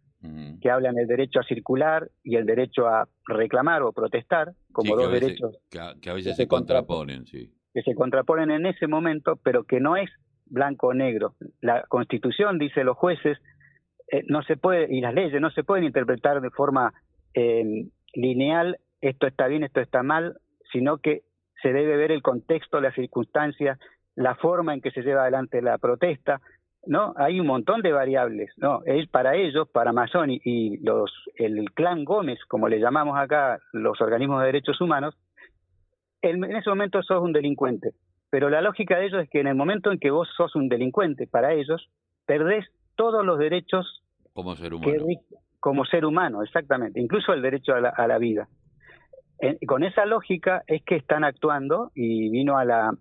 que 0.60 0.70
hablan 0.70 0.94
del 0.94 1.08
derecho 1.08 1.40
a 1.40 1.42
circular 1.42 2.08
y 2.22 2.36
el 2.36 2.46
derecho 2.46 2.86
a 2.86 3.08
reclamar 3.26 3.82
o 3.82 3.90
protestar, 3.90 4.52
como 4.70 4.94
dos 4.94 5.10
derechos 5.10 5.58
que 5.68 5.80
a, 5.80 6.14
veces 6.14 6.36
se, 6.36 6.46
contraponen, 6.46 7.26
sí. 7.26 7.52
Que 7.74 7.82
se 7.82 7.94
contraponen 7.94 8.50
en 8.50 8.66
ese 8.66 8.86
momento, 8.86 9.36
pero 9.42 9.64
que 9.64 9.80
no 9.80 9.96
es 9.96 10.10
blanco 10.46 10.88
o 10.88 10.94
negro. 10.94 11.34
La 11.60 11.82
Constitución, 11.88 12.58
dice 12.58 12.84
los 12.84 12.96
jueces, 12.96 13.38
eh, 14.10 14.24
no 14.28 14.42
se 14.42 14.56
puede, 14.56 14.94
y 14.94 15.00
las 15.00 15.14
leyes 15.14 15.40
no 15.40 15.50
se 15.50 15.64
pueden 15.64 15.84
interpretar 15.84 16.40
de 16.40 16.50
forma 16.50 16.92
eh, 17.34 17.86
lineal, 18.14 18.78
esto 19.00 19.26
está 19.26 19.46
bien, 19.46 19.64
esto 19.64 19.80
está 19.80 20.02
mal, 20.02 20.36
sino 20.70 20.98
que 20.98 21.22
se 21.62 21.72
debe 21.72 21.96
ver 21.96 22.12
el 22.12 22.22
contexto, 22.22 22.80
las 22.80 22.94
circunstancias, 22.94 23.78
la 24.14 24.34
forma 24.34 24.74
en 24.74 24.80
que 24.80 24.90
se 24.90 25.02
lleva 25.02 25.22
adelante 25.22 25.62
la 25.62 25.78
protesta, 25.78 26.40
¿no? 26.86 27.14
Hay 27.16 27.40
un 27.40 27.46
montón 27.46 27.82
de 27.82 27.92
variables, 27.92 28.50
¿no? 28.56 28.80
Es 28.84 29.08
para 29.08 29.36
ellos, 29.36 29.68
para 29.68 29.92
Masón 29.92 30.30
y, 30.30 30.78
los, 30.78 31.10
el 31.36 31.70
clan 31.72 32.04
Gómez, 32.04 32.38
como 32.48 32.68
le 32.68 32.80
llamamos 32.80 33.18
acá 33.18 33.58
los 33.72 34.00
organismos 34.00 34.40
de 34.40 34.46
derechos 34.46 34.80
humanos, 34.80 35.16
en, 36.22 36.44
ese 36.44 36.70
momento 36.70 37.02
sos 37.02 37.22
un 37.22 37.32
delincuente. 37.32 37.92
Pero 38.30 38.48
la 38.48 38.62
lógica 38.62 38.96
de 38.96 39.06
ellos 39.06 39.22
es 39.22 39.28
que 39.28 39.40
en 39.40 39.46
el 39.46 39.54
momento 39.54 39.92
en 39.92 39.98
que 39.98 40.10
vos 40.10 40.28
sos 40.36 40.54
un 40.56 40.68
delincuente, 40.68 41.26
para 41.26 41.52
ellos, 41.52 41.90
perdés 42.24 42.64
todos 42.96 43.24
los 43.24 43.38
derechos 43.38 44.02
como 44.32 44.56
ser 44.56 44.72
humano. 44.72 45.04
como 45.60 45.84
ser 45.84 46.06
humano, 46.06 46.42
exactamente, 46.42 47.00
incluso 47.00 47.32
el 47.34 47.42
derecho 47.42 47.74
a 47.74 47.80
la, 47.80 47.88
a 47.90 48.06
la 48.06 48.18
vida. 48.18 48.48
con 49.66 49.84
esa 49.84 50.06
lógica 50.06 50.62
es 50.66 50.82
que 50.84 50.96
están 50.96 51.24
actuando 51.24 51.90
y 51.94 52.30
vino 52.30 52.56
a 52.56 52.64
la, 52.64 52.94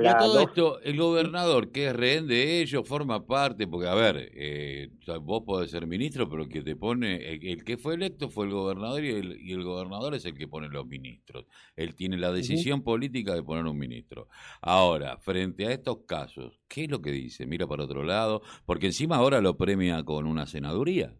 y 0.00 0.06
a 0.06 0.16
todo 0.16 0.40
esto, 0.40 0.80
el 0.80 0.96
gobernador, 0.96 1.70
que 1.70 1.88
es 1.88 1.96
rehén 1.96 2.26
de 2.26 2.62
ellos, 2.62 2.88
forma 2.88 3.26
parte, 3.26 3.66
porque 3.66 3.86
a 3.86 3.94
ver, 3.94 4.30
eh, 4.34 4.88
vos 5.20 5.42
podés 5.44 5.70
ser 5.70 5.86
ministro, 5.86 6.28
pero 6.28 6.42
el 6.42 6.48
que 6.48 6.62
te 6.62 6.74
pone, 6.74 7.16
el, 7.34 7.64
que 7.64 7.76
fue 7.76 7.94
electo 7.94 8.30
fue 8.30 8.46
el 8.46 8.52
gobernador 8.52 9.04
y 9.04 9.52
el, 9.52 9.62
gobernador 9.62 10.14
es 10.14 10.24
el 10.24 10.34
que 10.34 10.48
pone 10.48 10.68
los 10.68 10.86
ministros. 10.86 11.46
Él 11.76 11.94
tiene 11.94 12.16
la 12.16 12.32
decisión 12.32 12.82
política 12.82 13.34
de 13.34 13.42
poner 13.42 13.64
un 13.64 13.78
ministro. 13.78 14.28
Ahora, 14.62 15.18
frente 15.18 15.66
a 15.66 15.72
estos 15.72 16.04
casos, 16.06 16.58
¿qué 16.66 16.84
es 16.84 16.90
lo 16.90 17.02
que 17.02 17.10
dice? 17.10 17.46
Mira 17.46 17.66
para 17.66 17.84
otro 17.84 18.04
lado, 18.04 18.40
porque 18.64 18.86
encima 18.86 19.16
ahora 19.16 19.42
lo 19.42 19.56
premia 19.56 20.02
con 20.02 20.26
una 20.26 20.46
senaduría. 20.46 21.12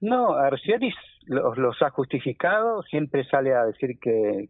No, 0.00 0.34
Arciatis 0.34 0.94
los, 1.26 1.80
ha 1.82 1.90
justificado, 1.90 2.82
siempre 2.82 3.24
sale 3.24 3.54
a 3.54 3.64
decir 3.66 3.98
que, 4.00 4.48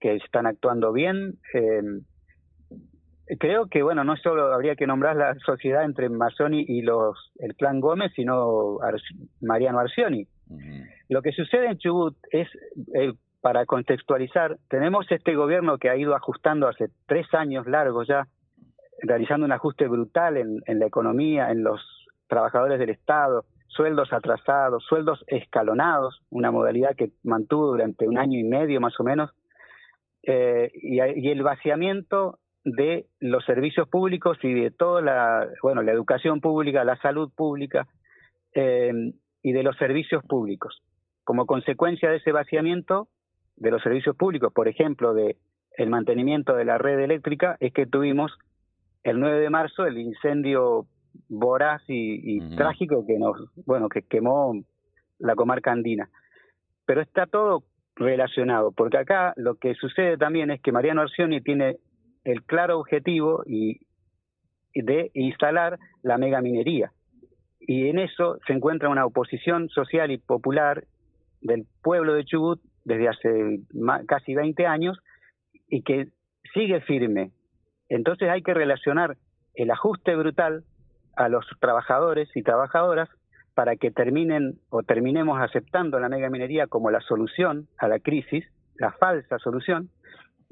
que 0.00 0.16
están 0.16 0.46
actuando 0.46 0.92
bien. 0.92 1.38
Eh, 1.54 1.82
creo 3.38 3.66
que, 3.66 3.82
bueno, 3.82 4.04
no 4.04 4.16
solo 4.16 4.52
habría 4.52 4.76
que 4.76 4.86
nombrar 4.86 5.16
la 5.16 5.34
sociedad 5.46 5.84
entre 5.84 6.08
Mazzoni 6.08 6.64
y 6.66 6.82
los 6.82 7.32
el 7.38 7.54
clan 7.54 7.80
Gómez, 7.80 8.12
sino 8.14 8.78
Mariano 9.40 9.78
Arcioni. 9.78 10.26
Lo 11.08 11.22
que 11.22 11.32
sucede 11.32 11.66
en 11.66 11.78
Chubut 11.78 12.16
es, 12.30 12.48
eh, 12.94 13.12
para 13.40 13.64
contextualizar, 13.66 14.58
tenemos 14.68 15.10
este 15.10 15.34
gobierno 15.34 15.78
que 15.78 15.88
ha 15.88 15.96
ido 15.96 16.14
ajustando 16.14 16.68
hace 16.68 16.88
tres 17.06 17.26
años 17.34 17.66
largos 17.66 18.06
ya, 18.06 18.26
realizando 19.02 19.46
un 19.46 19.52
ajuste 19.52 19.88
brutal 19.88 20.36
en, 20.36 20.60
en 20.66 20.78
la 20.78 20.86
economía, 20.86 21.50
en 21.50 21.64
los 21.64 21.80
trabajadores 22.28 22.78
del 22.78 22.90
Estado, 22.90 23.44
sueldos 23.66 24.12
atrasados, 24.12 24.84
sueldos 24.84 25.24
escalonados, 25.26 26.20
una 26.30 26.50
modalidad 26.50 26.94
que 26.96 27.10
mantuvo 27.22 27.68
durante 27.68 28.06
un 28.06 28.18
año 28.18 28.38
y 28.38 28.44
medio 28.44 28.80
más 28.80 28.98
o 29.00 29.04
menos, 29.04 29.30
eh, 30.22 30.70
y, 30.74 31.00
y, 31.00 31.30
el 31.30 31.42
vaciamiento 31.42 32.38
de 32.64 33.06
los 33.20 33.44
servicios 33.44 33.88
públicos 33.88 34.38
y 34.42 34.52
de 34.52 34.70
toda 34.70 35.02
la, 35.02 35.48
bueno, 35.62 35.82
la 35.82 35.92
educación 35.92 36.40
pública, 36.40 36.84
la 36.84 36.96
salud 36.96 37.30
pública 37.34 37.86
eh, 38.54 38.92
y 39.42 39.52
de 39.52 39.62
los 39.62 39.76
servicios 39.76 40.22
públicos. 40.24 40.82
Como 41.24 41.46
consecuencia 41.46 42.10
de 42.10 42.16
ese 42.16 42.32
vaciamiento 42.32 43.08
de 43.56 43.70
los 43.70 43.82
servicios 43.82 44.16
públicos, 44.16 44.52
por 44.52 44.68
ejemplo, 44.68 45.14
de 45.14 45.36
el 45.76 45.90
mantenimiento 45.90 46.54
de 46.54 46.64
la 46.64 46.78
red 46.78 47.00
eléctrica, 47.00 47.56
es 47.60 47.72
que 47.72 47.86
tuvimos 47.86 48.32
el 49.02 49.18
9 49.18 49.40
de 49.40 49.50
marzo 49.50 49.86
el 49.86 49.98
incendio 49.98 50.86
voraz 51.28 51.82
y, 51.88 52.40
trágico 52.56 53.04
que 53.06 53.18
nos, 53.18 53.36
bueno, 53.66 53.88
que 53.88 54.02
quemó 54.02 54.54
la 55.18 55.34
comarca 55.34 55.72
andina. 55.72 56.08
Pero 56.84 57.00
está 57.00 57.26
todo 57.26 57.64
relacionado, 57.96 58.72
porque 58.72 58.98
acá 58.98 59.32
lo 59.36 59.56
que 59.56 59.74
sucede 59.74 60.16
también 60.16 60.50
es 60.50 60.60
que 60.60 60.72
Mariano 60.72 61.02
Arcioni 61.02 61.40
tiene 61.40 61.76
el 62.24 62.42
claro 62.44 62.78
objetivo 62.78 63.42
y, 63.46 63.80
de 64.74 65.10
instalar 65.14 65.78
la 66.02 66.16
megaminería. 66.16 66.92
Y 67.60 67.88
en 67.88 67.98
eso 67.98 68.38
se 68.46 68.54
encuentra 68.54 68.88
una 68.88 69.04
oposición 69.04 69.68
social 69.68 70.10
y 70.10 70.18
popular 70.18 70.84
del 71.42 71.66
pueblo 71.82 72.14
de 72.14 72.24
Chubut 72.24 72.60
desde 72.84 73.08
hace 73.08 73.60
casi 74.06 74.34
20 74.34 74.66
años 74.66 74.98
y 75.68 75.82
que 75.82 76.08
sigue 76.54 76.80
firme. 76.80 77.32
Entonces 77.88 78.30
hay 78.30 78.42
que 78.42 78.54
relacionar 78.54 79.16
el 79.54 79.70
ajuste 79.70 80.16
brutal 80.16 80.64
a 81.16 81.28
los 81.28 81.46
trabajadores 81.60 82.28
y 82.34 82.42
trabajadoras 82.42 83.08
para 83.54 83.76
que 83.76 83.90
terminen 83.90 84.58
o 84.70 84.82
terminemos 84.82 85.38
aceptando 85.40 86.00
la 86.00 86.08
megaminería 86.08 86.66
como 86.66 86.90
la 86.90 87.00
solución 87.00 87.68
a 87.78 87.88
la 87.88 87.98
crisis, 87.98 88.46
la 88.76 88.92
falsa 88.92 89.38
solución, 89.38 89.90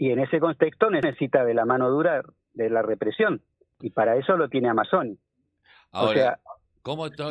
y 0.00 0.10
en 0.12 0.18
ese 0.18 0.40
contexto 0.40 0.88
necesita 0.88 1.44
de 1.44 1.52
la 1.52 1.66
mano 1.66 1.90
dura 1.90 2.22
de 2.54 2.70
la 2.70 2.80
represión 2.80 3.42
y 3.80 3.90
para 3.90 4.16
eso 4.16 4.34
lo 4.34 4.48
tiene 4.48 4.70
Amazon. 4.70 5.18
Ahora, 5.92 6.40
¿cómo 6.80 7.04
está 7.04 7.28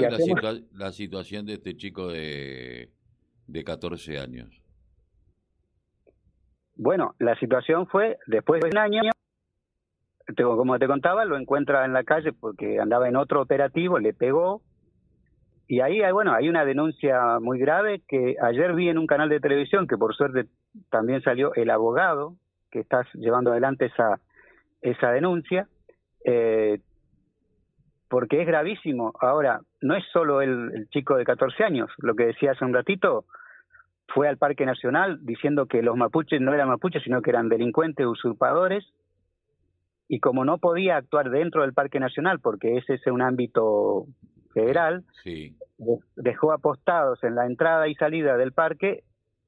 la, 0.74 0.92
situación 0.92 1.48
de 1.48 1.54
este 1.54 1.76
chico 1.76 2.10
de, 2.10 2.92
de 3.48 3.64
14 3.64 4.20
años? 4.20 4.62
Bueno, 6.76 7.16
la 7.18 7.36
situación 7.40 7.88
fue, 7.88 8.20
después 8.28 8.62
de 8.62 8.70
un 8.70 8.78
año, 8.78 9.02
como 10.38 10.78
te 10.78 10.86
contaba, 10.86 11.26
lo 11.26 11.40
encuentra 11.40 11.86
en 11.86 11.94
la 11.94 12.04
calle 12.04 12.34
porque 12.34 12.80
andaba 12.80 13.10
en 13.10 13.16
otro 13.16 13.42
operativo, 13.42 13.98
le 13.98 14.14
pegó, 14.14 14.62
y 15.68 15.82
ahí, 15.82 16.02
bueno, 16.12 16.34
hay 16.34 16.50
una 16.50 16.66
denuncia 16.66 17.40
muy 17.40 17.58
grave 17.58 18.04
que 18.08 18.36
ayer 18.40 18.76
vi 18.76 18.90
en 18.90 19.00
un 19.00 19.08
canal 19.08 19.28
de 19.28 19.40
televisión, 19.40 19.88
que 19.88 19.98
por 19.98 20.16
suerte 20.16 20.46
también 20.92 21.24
salió 21.24 21.52
el 21.56 21.72
abogado 21.72 22.36
que 22.72 22.80
estás 22.80 23.08
llevando 23.14 23.52
adelante 23.52 23.86
esa, 23.86 24.20
esa 24.82 25.12
denuncia, 25.12 25.68
eh, 26.26 26.80
porque 28.10 28.42
es 28.42 28.48
gravísimo. 28.48 29.14
Ahora, 29.20 29.62
no 29.82 29.96
es 29.96 30.04
solo 30.12 30.42
el, 30.42 30.88
chico 30.90 31.16
de 31.16 31.26
14 31.26 31.64
años, 31.64 31.90
lo 31.98 32.16
que 32.16 32.26
decía 32.28 32.52
hace 32.52 32.66
un 32.66 32.74
ratito, 32.74 33.26
fue 34.08 34.28
al 34.28 34.38
Parque 34.38 34.66
Nacional 34.66 35.20
diciendo 35.22 35.68
que 35.68 35.84
los 35.84 35.96
mapuches 35.96 36.42
no 36.42 36.54
eran 36.54 36.68
mapuches, 36.68 37.04
sino 37.04 37.22
que 37.22 37.30
eran 37.30 37.50
delincuentes, 37.50 38.06
usurpadores, 38.06 38.86
y 40.08 40.20
como 40.20 40.44
no 40.44 40.58
podía 40.58 40.98
actuar 40.98 41.30
dentro 41.30 41.62
del 41.62 41.74
Parque 41.74 42.00
Nacional, 42.00 42.40
porque 42.40 42.78
ese 42.78 42.96
es 42.96 43.06
un 43.06 43.22
ámbito 43.22 44.08
federal, 44.54 45.04
dejó 46.16 46.52
apostados 46.52 47.24
en 47.24 47.36
la 47.36 47.46
entrada 47.46 47.88
y 47.88 47.94
salida 47.94 48.36
del 48.36 48.52
parque 48.52 49.04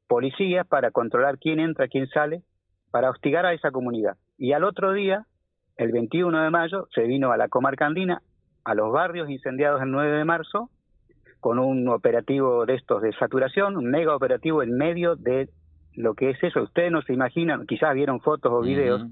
policías 0.07 0.67
para 0.67 0.91
controlar 0.91 1.39
quién 1.39 1.59
entra, 1.59 1.87
quién 1.87 2.07
sale, 2.09 2.43
para 2.91 3.09
hostigar 3.09 3.45
a 3.45 3.53
esa 3.53 3.71
comunidad. 3.71 4.17
Y 4.37 4.53
al 4.53 4.63
otro 4.63 4.93
día, 4.93 5.25
el 5.77 5.91
21 5.91 6.43
de 6.43 6.49
mayo, 6.49 6.87
se 6.93 7.03
vino 7.03 7.31
a 7.31 7.37
la 7.37 7.47
comarca 7.47 7.85
andina, 7.85 8.21
a 8.63 8.75
los 8.75 8.91
barrios 8.91 9.29
incendiados 9.29 9.81
el 9.81 9.91
9 9.91 10.17
de 10.17 10.25
marzo, 10.25 10.69
con 11.39 11.57
un 11.57 11.87
operativo 11.89 12.65
de 12.65 12.75
estos 12.75 13.01
de 13.01 13.13
saturación, 13.13 13.75
un 13.75 13.89
mega 13.89 14.15
operativo 14.15 14.61
en 14.61 14.77
medio 14.77 15.15
de 15.15 15.49
lo 15.95 16.13
que 16.13 16.29
es 16.29 16.43
eso. 16.43 16.61
Ustedes 16.61 16.91
no 16.91 17.01
se 17.01 17.13
imaginan, 17.13 17.65
quizás 17.65 17.95
vieron 17.95 18.21
fotos 18.21 18.51
o 18.53 18.61
videos. 18.61 19.07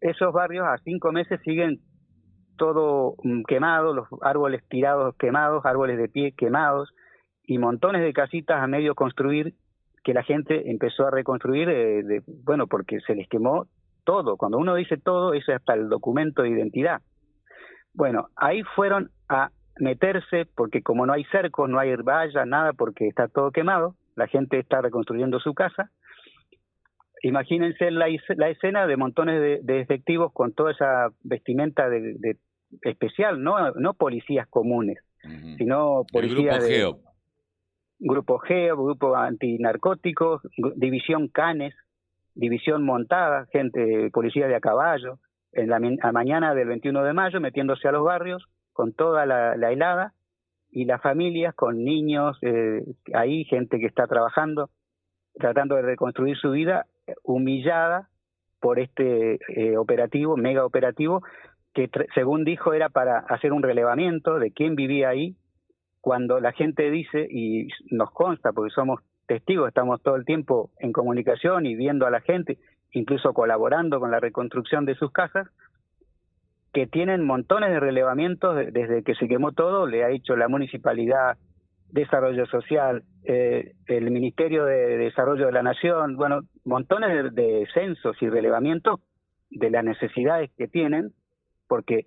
Esos 0.00 0.32
barrios 0.32 0.66
a 0.66 0.78
cinco 0.84 1.10
meses 1.10 1.40
siguen 1.42 1.80
todo 2.56 3.14
mm, 3.22 3.42
quemado, 3.44 3.94
los 3.94 4.06
árboles 4.22 4.62
tirados 4.68 5.16
quemados, 5.16 5.64
árboles 5.64 5.98
de 5.98 6.08
pie 6.08 6.32
quemados 6.32 6.92
y 7.44 7.58
montones 7.58 8.02
de 8.02 8.12
casitas 8.12 8.62
a 8.62 8.66
medio 8.66 8.94
construir 8.94 9.54
que 10.02 10.14
la 10.14 10.22
gente 10.22 10.70
empezó 10.70 11.06
a 11.06 11.10
reconstruir, 11.10 11.68
eh, 11.68 12.02
de, 12.02 12.22
bueno, 12.44 12.66
porque 12.66 13.00
se 13.00 13.14
les 13.14 13.28
quemó 13.28 13.66
todo. 14.04 14.36
Cuando 14.36 14.58
uno 14.58 14.74
dice 14.74 14.96
todo, 14.96 15.34
eso 15.34 15.52
es 15.52 15.58
hasta 15.58 15.74
el 15.74 15.88
documento 15.88 16.42
de 16.42 16.50
identidad. 16.50 17.02
Bueno, 17.92 18.28
ahí 18.36 18.62
fueron 18.74 19.10
a 19.28 19.50
meterse, 19.78 20.46
porque 20.54 20.82
como 20.82 21.06
no 21.06 21.12
hay 21.12 21.24
cercos, 21.24 21.68
no 21.68 21.78
hay 21.78 21.94
valla, 21.96 22.44
nada, 22.44 22.72
porque 22.72 23.08
está 23.08 23.28
todo 23.28 23.50
quemado, 23.50 23.94
la 24.16 24.26
gente 24.26 24.58
está 24.58 24.80
reconstruyendo 24.80 25.40
su 25.40 25.54
casa. 25.54 25.90
Imagínense 27.22 27.90
la, 27.90 28.06
la 28.36 28.48
escena 28.48 28.86
de 28.86 28.96
montones 28.96 29.64
de, 29.64 29.80
efectivos 29.80 30.32
con 30.32 30.52
toda 30.52 30.72
esa 30.72 31.08
vestimenta 31.22 31.88
de, 31.88 32.36
especial, 32.82 33.42
no, 33.42 33.72
no 33.72 33.94
policías 33.94 34.46
comunes, 34.48 34.98
sino 35.56 36.04
policías 36.12 36.62
de, 36.62 36.94
Grupo 37.98 38.38
GEO, 38.38 38.76
Grupo 38.76 39.16
Antinarcóticos, 39.16 40.42
División 40.76 41.28
Canes, 41.28 41.74
División 42.34 42.84
Montada, 42.84 43.46
gente, 43.52 44.10
policía 44.12 44.46
de 44.46 44.54
a 44.54 44.60
caballo, 44.60 45.18
en 45.52 45.68
la 45.68 46.12
mañana 46.12 46.54
del 46.54 46.68
21 46.68 47.02
de 47.02 47.12
mayo 47.12 47.40
metiéndose 47.40 47.88
a 47.88 47.92
los 47.92 48.04
barrios 48.04 48.46
con 48.72 48.92
toda 48.92 49.26
la, 49.26 49.54
helada 49.72 50.12
y 50.70 50.84
las 50.84 51.02
familias 51.02 51.54
con 51.54 51.84
niños, 51.84 52.38
eh, 52.42 52.84
ahí 53.14 53.44
gente 53.44 53.80
que 53.80 53.86
está 53.86 54.06
trabajando, 54.06 54.70
tratando 55.34 55.74
de 55.74 55.82
reconstruir 55.82 56.36
su 56.36 56.52
vida, 56.52 56.86
humillada 57.24 58.08
por 58.60 58.78
este 58.78 59.38
eh, 59.48 59.76
operativo, 59.76 60.36
mega 60.36 60.64
operativo, 60.64 61.22
que 61.74 61.90
según 62.14 62.44
dijo 62.44 62.72
era 62.72 62.88
para 62.88 63.18
hacer 63.18 63.52
un 63.52 63.62
relevamiento 63.62 64.38
de 64.38 64.52
quién 64.52 64.76
vivía 64.76 65.08
ahí 65.08 65.36
cuando 66.00 66.40
la 66.40 66.52
gente 66.52 66.90
dice, 66.90 67.26
y 67.28 67.68
nos 67.90 68.10
consta, 68.12 68.52
porque 68.52 68.74
somos 68.74 69.00
testigos, 69.26 69.68
estamos 69.68 70.02
todo 70.02 70.16
el 70.16 70.24
tiempo 70.24 70.70
en 70.78 70.92
comunicación 70.92 71.66
y 71.66 71.74
viendo 71.74 72.06
a 72.06 72.10
la 72.10 72.20
gente, 72.20 72.58
incluso 72.92 73.32
colaborando 73.32 74.00
con 74.00 74.10
la 74.10 74.20
reconstrucción 74.20 74.84
de 74.84 74.94
sus 74.94 75.12
casas, 75.12 75.48
que 76.72 76.86
tienen 76.86 77.24
montones 77.24 77.70
de 77.70 77.80
relevamientos 77.80 78.56
desde 78.72 79.02
que 79.02 79.14
se 79.14 79.28
quemó 79.28 79.52
todo, 79.52 79.86
le 79.86 80.04
ha 80.04 80.10
hecho 80.10 80.36
la 80.36 80.48
municipalidad, 80.48 81.36
desarrollo 81.90 82.46
social, 82.46 83.04
eh, 83.24 83.72
el 83.86 84.10
Ministerio 84.10 84.64
de 84.64 84.98
Desarrollo 84.98 85.46
de 85.46 85.52
la 85.52 85.62
Nación, 85.62 86.16
bueno, 86.16 86.40
montones 86.64 87.32
de, 87.34 87.42
de 87.42 87.66
censos 87.72 88.16
y 88.20 88.28
relevamientos 88.28 89.00
de 89.50 89.70
las 89.70 89.84
necesidades 89.84 90.50
que 90.56 90.68
tienen, 90.68 91.12
porque 91.66 92.06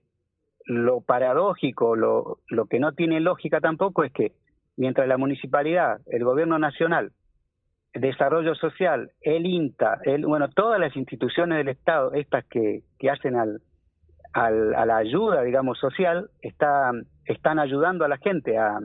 lo 0.65 1.01
paradójico, 1.01 1.96
lo, 1.96 2.39
lo 2.48 2.65
que 2.65 2.80
no 2.80 2.94
tiene 2.94 3.20
lógica 3.20 3.60
tampoco 3.60 4.03
es 4.03 4.12
que 4.12 4.34
mientras 4.77 5.08
la 5.08 5.18
municipalidad, 5.18 6.00
el 6.08 6.24
gobierno 6.24 6.60
nacional, 6.60 7.12
el 7.94 8.01
desarrollo 8.01 8.56
social, 8.56 9.12
el 9.22 9.46
INTA, 9.46 10.00
el, 10.03 10.25
bueno, 10.25 10.50
todas 10.50 10.80
las 10.80 10.96
instituciones 10.96 11.58
del 11.58 11.70
Estado, 11.70 12.13
estas 12.13 12.46
que, 12.46 12.84
que 12.98 13.10
hacen 13.10 13.36
al, 13.36 13.62
al, 14.34 14.74
a 14.75 14.86
la 14.86 14.98
ayuda, 14.98 15.41
digamos, 15.44 15.77
social, 15.80 16.30
está, 16.41 16.91
están 17.25 17.60
ayudando 17.60 18.06
a 18.06 18.08
la 18.08 18.18
gente 18.18 18.58
a, 18.58 18.80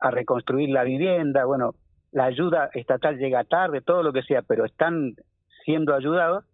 a 0.00 0.10
reconstruir 0.10 0.70
la 0.70 0.84
vivienda, 0.84 1.44
bueno, 1.44 1.74
la 2.12 2.24
ayuda 2.24 2.70
estatal 2.74 3.18
llega 3.18 3.44
tarde, 3.44 3.80
todo 3.80 4.02
lo 4.02 4.12
que 4.12 4.22
sea, 4.22 4.42
pero 4.42 4.64
están 4.64 5.14
siendo 5.64 5.94
ayudados. 5.94 6.44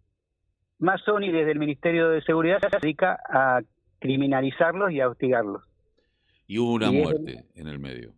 Más 0.79 1.03
Sony 1.03 1.31
desde 1.31 1.51
el 1.53 1.59
Ministerio 1.59 2.09
de 2.09 2.23
Seguridad 2.23 2.59
se 2.61 2.79
dedica 2.81 3.19
a 3.29 3.61
criminalizarlos 4.01 4.91
y 4.91 5.01
a 5.01 5.09
hostigarlos. 5.09 5.63
Y 6.47 6.59
hubo 6.59 6.73
una 6.73 6.91
muerte 6.91 7.45
en 7.55 7.69
el 7.69 7.79
medio. 7.79 8.13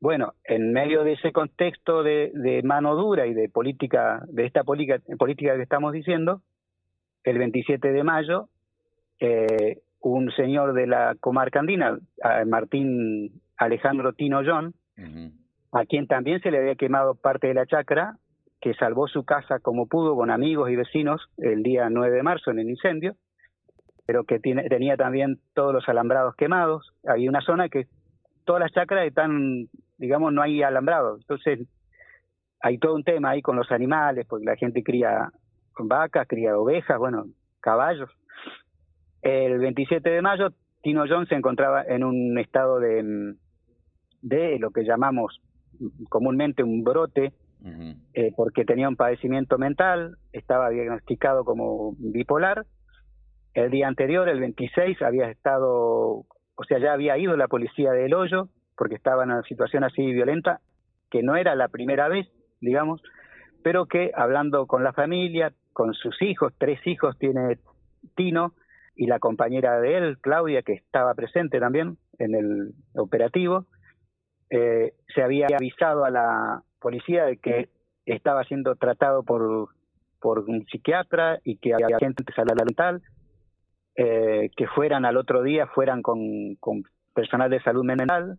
Bueno, 0.00 0.34
en 0.44 0.72
medio 0.72 1.02
de 1.04 1.14
ese 1.14 1.32
contexto 1.32 2.02
de, 2.02 2.60
mano 2.64 2.94
dura 2.94 3.26
y 3.26 3.34
de 3.34 3.48
política, 3.48 4.22
de 4.28 4.46
esta 4.46 4.62
política, 4.62 5.00
política 5.18 5.56
que 5.56 5.62
estamos 5.62 5.92
diciendo, 5.92 6.42
el 7.24 7.38
27 7.38 7.90
de 7.90 8.04
mayo, 8.04 8.48
eh, 9.18 9.80
un 10.00 10.30
señor 10.32 10.74
de 10.74 10.86
la 10.86 11.16
comarca 11.18 11.58
andina, 11.58 11.98
Martín 12.46 13.40
Alejandro 13.56 14.12
Tino 14.12 14.42
John, 14.44 14.74
a 15.72 15.84
quien 15.86 16.06
también 16.06 16.40
se 16.40 16.50
le 16.50 16.58
había 16.58 16.76
quemado 16.76 17.14
parte 17.14 17.48
de 17.48 17.54
la 17.54 17.66
chacra, 17.66 18.16
que 18.60 18.74
salvó 18.74 19.08
su 19.08 19.24
casa 19.24 19.58
como 19.58 19.86
pudo 19.86 20.14
con 20.14 20.30
amigos 20.30 20.70
y 20.70 20.76
vecinos 20.76 21.20
el 21.38 21.62
día 21.62 21.88
9 21.90 22.16
de 22.16 22.22
marzo 22.22 22.50
en 22.50 22.60
el 22.60 22.70
incendio, 22.70 23.16
pero 24.06 24.24
que 24.24 24.38
tiene, 24.38 24.68
tenía 24.68 24.96
también 24.96 25.40
todos 25.54 25.74
los 25.74 25.88
alambrados 25.88 26.34
quemados. 26.36 26.92
Hay 27.06 27.28
una 27.28 27.40
zona 27.40 27.68
que 27.68 27.86
todas 28.44 28.60
las 28.60 28.72
chacras 28.72 29.06
están, 29.06 29.68
digamos, 29.98 30.32
no 30.32 30.42
hay 30.42 30.62
alambrados. 30.62 31.20
Entonces, 31.20 31.66
hay 32.60 32.78
todo 32.78 32.94
un 32.94 33.04
tema 33.04 33.30
ahí 33.30 33.42
con 33.42 33.56
los 33.56 33.70
animales, 33.70 34.26
porque 34.28 34.46
la 34.46 34.56
gente 34.56 34.82
cría 34.82 35.30
vacas, 35.78 36.26
cría 36.26 36.56
ovejas, 36.58 36.98
bueno, 36.98 37.26
caballos. 37.60 38.10
El 39.22 39.58
27 39.58 40.08
de 40.08 40.22
mayo, 40.22 40.50
Tino 40.82 41.04
John 41.08 41.26
se 41.26 41.34
encontraba 41.34 41.82
en 41.82 42.04
un 42.04 42.38
estado 42.38 42.78
de, 42.78 43.34
de 44.22 44.58
lo 44.58 44.70
que 44.70 44.84
llamamos 44.84 45.40
comúnmente 46.08 46.62
un 46.62 46.84
brote, 46.84 47.32
eh, 48.14 48.32
porque 48.36 48.64
tenía 48.64 48.88
un 48.88 48.96
padecimiento 48.96 49.58
mental, 49.58 50.18
estaba 50.32 50.70
diagnosticado 50.70 51.44
como 51.44 51.94
bipolar. 51.98 52.64
El 53.56 53.70
día 53.70 53.88
anterior, 53.88 54.28
el 54.28 54.38
26, 54.38 55.00
había 55.02 55.30
estado 55.30 56.26
o 56.56 56.64
sea, 56.64 56.78
ya 56.78 56.92
había 56.92 57.16
ido 57.18 57.36
la 57.36 57.48
policía 57.48 57.92
del 57.92 58.14
hoyo 58.14 58.48
porque 58.76 58.94
estaba 58.94 59.24
en 59.24 59.30
una 59.30 59.42
situación 59.42 59.84
así 59.84 60.04
violenta, 60.12 60.60
que 61.10 61.22
no 61.22 61.36
era 61.36 61.54
la 61.54 61.68
primera 61.68 62.08
vez, 62.08 62.26
digamos, 62.60 63.02
pero 63.62 63.86
que 63.86 64.10
hablando 64.14 64.66
con 64.66 64.82
la 64.82 64.92
familia, 64.92 65.52
con 65.72 65.94
sus 65.94 66.20
hijos, 66.22 66.52
tres 66.58 66.84
hijos 66.86 67.16
tiene 67.18 67.58
Tino 68.14 68.54
y 68.94 69.06
la 69.06 69.18
compañera 69.18 69.80
de 69.80 69.96
él, 69.96 70.18
Claudia, 70.20 70.62
que 70.62 70.74
estaba 70.74 71.14
presente 71.14 71.60
también 71.60 71.98
en 72.18 72.34
el 72.34 72.74
operativo, 72.94 73.66
eh, 74.50 74.94
se 75.14 75.22
había 75.22 75.46
avisado 75.54 76.04
a 76.04 76.10
la 76.10 76.62
policía 76.80 77.24
de 77.24 77.38
que 77.38 77.68
estaba 78.04 78.44
siendo 78.44 78.76
tratado 78.76 79.22
por, 79.22 79.68
por 80.20 80.40
un 80.40 80.66
psiquiatra 80.66 81.40
y 81.44 81.56
que 81.56 81.74
había 81.74 81.98
gente 81.98 82.24
salud 82.34 82.54
mental 82.54 83.02
eh, 83.96 84.50
que 84.56 84.66
fueran 84.68 85.04
al 85.04 85.16
otro 85.16 85.42
día, 85.42 85.66
fueran 85.68 86.02
con, 86.02 86.56
con 86.56 86.84
personal 87.14 87.50
de 87.50 87.62
salud 87.62 87.84
mental. 87.84 88.38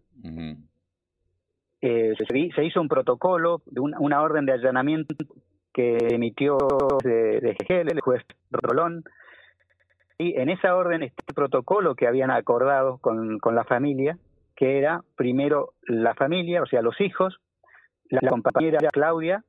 eh, 1.81 2.13
se, 2.17 2.51
se, 2.55 2.65
hizo 2.65 2.81
un 2.81 2.87
protocolo, 2.87 3.61
de 3.65 3.81
una 3.81 4.21
orden 4.21 4.45
de 4.45 4.53
allanamiento 4.53 5.15
que 5.73 5.97
emitió 6.11 6.57
de, 7.03 7.39
de 7.39 7.55
el 7.69 8.01
juez 8.01 8.23
Rolón. 8.51 9.03
Y 10.17 10.39
en 10.39 10.49
esa 10.49 10.75
orden 10.75 11.03
está 11.03 11.23
el 11.27 11.35
protocolo 11.35 11.95
que 11.95 12.07
habían 12.07 12.31
acordado 12.31 12.97
con, 12.97 13.37
con 13.37 13.53
la 13.53 13.63
familia, 13.63 14.17
que 14.55 14.79
era 14.79 15.03
primero 15.15 15.73
la 15.83 16.15
familia, 16.15 16.63
o 16.63 16.65
sea, 16.65 16.81
los 16.81 16.99
hijos, 16.99 17.39
la 18.09 18.27
compañera 18.27 18.79
Claudia, 18.91 19.43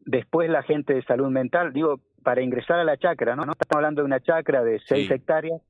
después 0.00 0.48
la 0.48 0.62
gente 0.62 0.94
de 0.94 1.02
salud 1.02 1.28
mental, 1.28 1.74
digo, 1.74 2.00
para 2.22 2.42
ingresar 2.42 2.78
a 2.78 2.84
la 2.84 2.96
chacra, 2.96 3.36
¿no? 3.36 3.42
Estamos 3.42 3.76
hablando 3.76 4.02
de 4.02 4.06
una 4.06 4.20
chacra 4.20 4.62
de 4.62 4.80
seis 4.86 5.10
hectáreas 5.10 5.60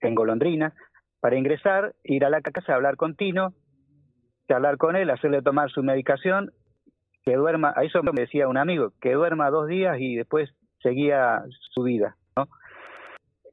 en 0.00 0.14
Golondrina. 0.14 0.74
Para 1.20 1.36
ingresar, 1.36 1.94
ir 2.02 2.24
a 2.24 2.30
la 2.30 2.40
casa, 2.40 2.74
hablar 2.74 2.96
con 2.96 3.16
Tino, 3.16 3.54
hablar 4.48 4.76
con 4.76 4.96
él, 4.96 5.10
hacerle 5.10 5.42
tomar 5.42 5.70
su 5.70 5.82
medicación, 5.82 6.52
que 7.24 7.34
duerma, 7.34 7.72
a 7.76 7.84
eso 7.84 8.02
me 8.02 8.12
decía 8.12 8.48
un 8.48 8.58
amigo, 8.58 8.92
que 9.00 9.12
duerma 9.14 9.50
dos 9.50 9.66
días 9.66 9.96
y 9.98 10.16
después 10.16 10.50
seguía 10.82 11.42
su 11.72 11.82
vida, 11.82 12.16
¿no? 12.36 12.48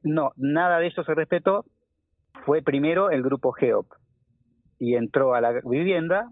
No, 0.02 0.32
nada 0.36 0.78
de 0.78 0.88
eso 0.88 1.04
se 1.04 1.14
respetó. 1.14 1.64
Fue 2.44 2.60
primero 2.60 3.10
el 3.10 3.22
grupo 3.22 3.52
GEOP 3.52 3.86
y 4.78 4.96
entró 4.96 5.34
a 5.34 5.40
la 5.40 5.52
vivienda, 5.64 6.30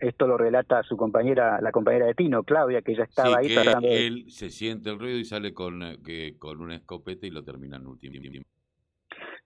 esto 0.00 0.26
lo 0.26 0.36
relata 0.36 0.82
su 0.82 0.96
compañera, 0.96 1.60
la 1.60 1.72
compañera 1.72 2.06
de 2.06 2.14
Tino, 2.14 2.42
Claudia, 2.42 2.82
que 2.82 2.94
ya 2.94 3.04
estaba 3.04 3.38
ahí 3.38 3.54
tratando 3.54 3.88
él 3.88 4.24
se 4.28 4.50
siente 4.50 4.90
el 4.90 4.98
ruido 4.98 5.18
y 5.18 5.24
sale 5.24 5.52
con, 5.52 5.82
eh, 5.82 5.98
que, 6.04 6.36
con 6.38 6.60
una 6.60 6.76
escopeta 6.76 7.26
y 7.26 7.30
lo 7.30 7.44
termina 7.44 7.76
en 7.76 7.86
último. 7.86 8.44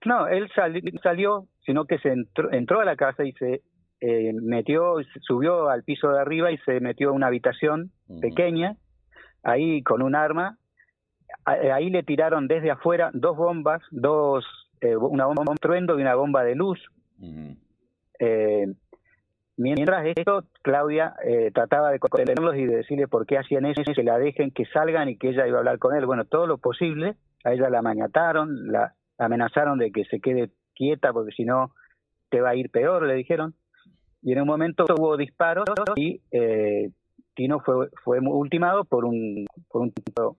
No, 0.04 0.26
él 0.28 0.50
salió, 1.02 1.46
sino 1.64 1.86
que 1.86 1.98
se 1.98 2.10
entró, 2.10 2.52
entró 2.52 2.80
a 2.80 2.84
la 2.84 2.96
casa 2.96 3.24
y 3.24 3.32
se 3.32 3.62
eh, 4.00 4.32
metió, 4.34 4.96
subió 5.22 5.70
al 5.70 5.82
piso 5.82 6.10
de 6.10 6.20
arriba 6.20 6.52
y 6.52 6.58
se 6.58 6.80
metió 6.80 7.10
a 7.10 7.12
una 7.12 7.28
habitación 7.28 7.90
pequeña, 8.20 8.76
ahí 9.42 9.82
con 9.82 10.02
un 10.02 10.14
arma. 10.14 10.58
Ahí 11.46 11.90
le 11.90 12.02
tiraron 12.02 12.46
desde 12.46 12.70
afuera 12.70 13.10
dos 13.12 13.36
bombas, 13.36 13.82
dos, 13.90 14.44
eh, 14.80 14.96
una 14.96 15.26
bomba 15.26 15.44
de 15.44 15.56
truendo 15.58 15.98
y 15.98 16.02
una 16.02 16.14
bomba 16.14 16.44
de 16.44 16.54
luz. 16.54 16.78
eh, 18.18 18.66
Mientras 19.56 20.04
esto, 20.06 20.44
Claudia 20.62 21.14
eh, 21.24 21.50
trataba 21.52 21.90
de 21.90 22.00
contenerlos 22.00 22.56
y 22.56 22.66
de 22.66 22.76
decirle 22.76 23.06
por 23.06 23.24
qué 23.24 23.38
hacían 23.38 23.66
eso, 23.66 23.82
que 23.94 24.02
la 24.02 24.18
dejen, 24.18 24.50
que 24.50 24.64
salgan 24.66 25.08
y 25.08 25.16
que 25.16 25.28
ella 25.28 25.46
iba 25.46 25.58
a 25.58 25.60
hablar 25.60 25.78
con 25.78 25.94
él. 25.94 26.06
Bueno, 26.06 26.24
todo 26.24 26.46
lo 26.46 26.58
posible. 26.58 27.14
A 27.44 27.52
ella 27.52 27.70
la 27.70 27.82
mañataron, 27.82 28.72
la 28.72 28.94
amenazaron 29.18 29.78
de 29.78 29.92
que 29.92 30.04
se 30.06 30.20
quede 30.20 30.50
quieta 30.74 31.12
porque 31.12 31.32
si 31.32 31.44
no 31.44 31.72
te 32.30 32.40
va 32.40 32.50
a 32.50 32.56
ir 32.56 32.70
peor, 32.70 33.06
le 33.06 33.14
dijeron. 33.14 33.54
Y 34.22 34.32
en 34.32 34.40
un 34.40 34.48
momento 34.48 34.86
hubo 34.98 35.16
disparos 35.16 35.66
y 35.94 36.20
eh, 36.32 36.90
Tino 37.34 37.60
fue, 37.60 37.90
fue 38.02 38.18
ultimado 38.20 38.84
por 38.84 39.04
un, 39.04 39.46
por 39.68 39.82
un 39.82 39.92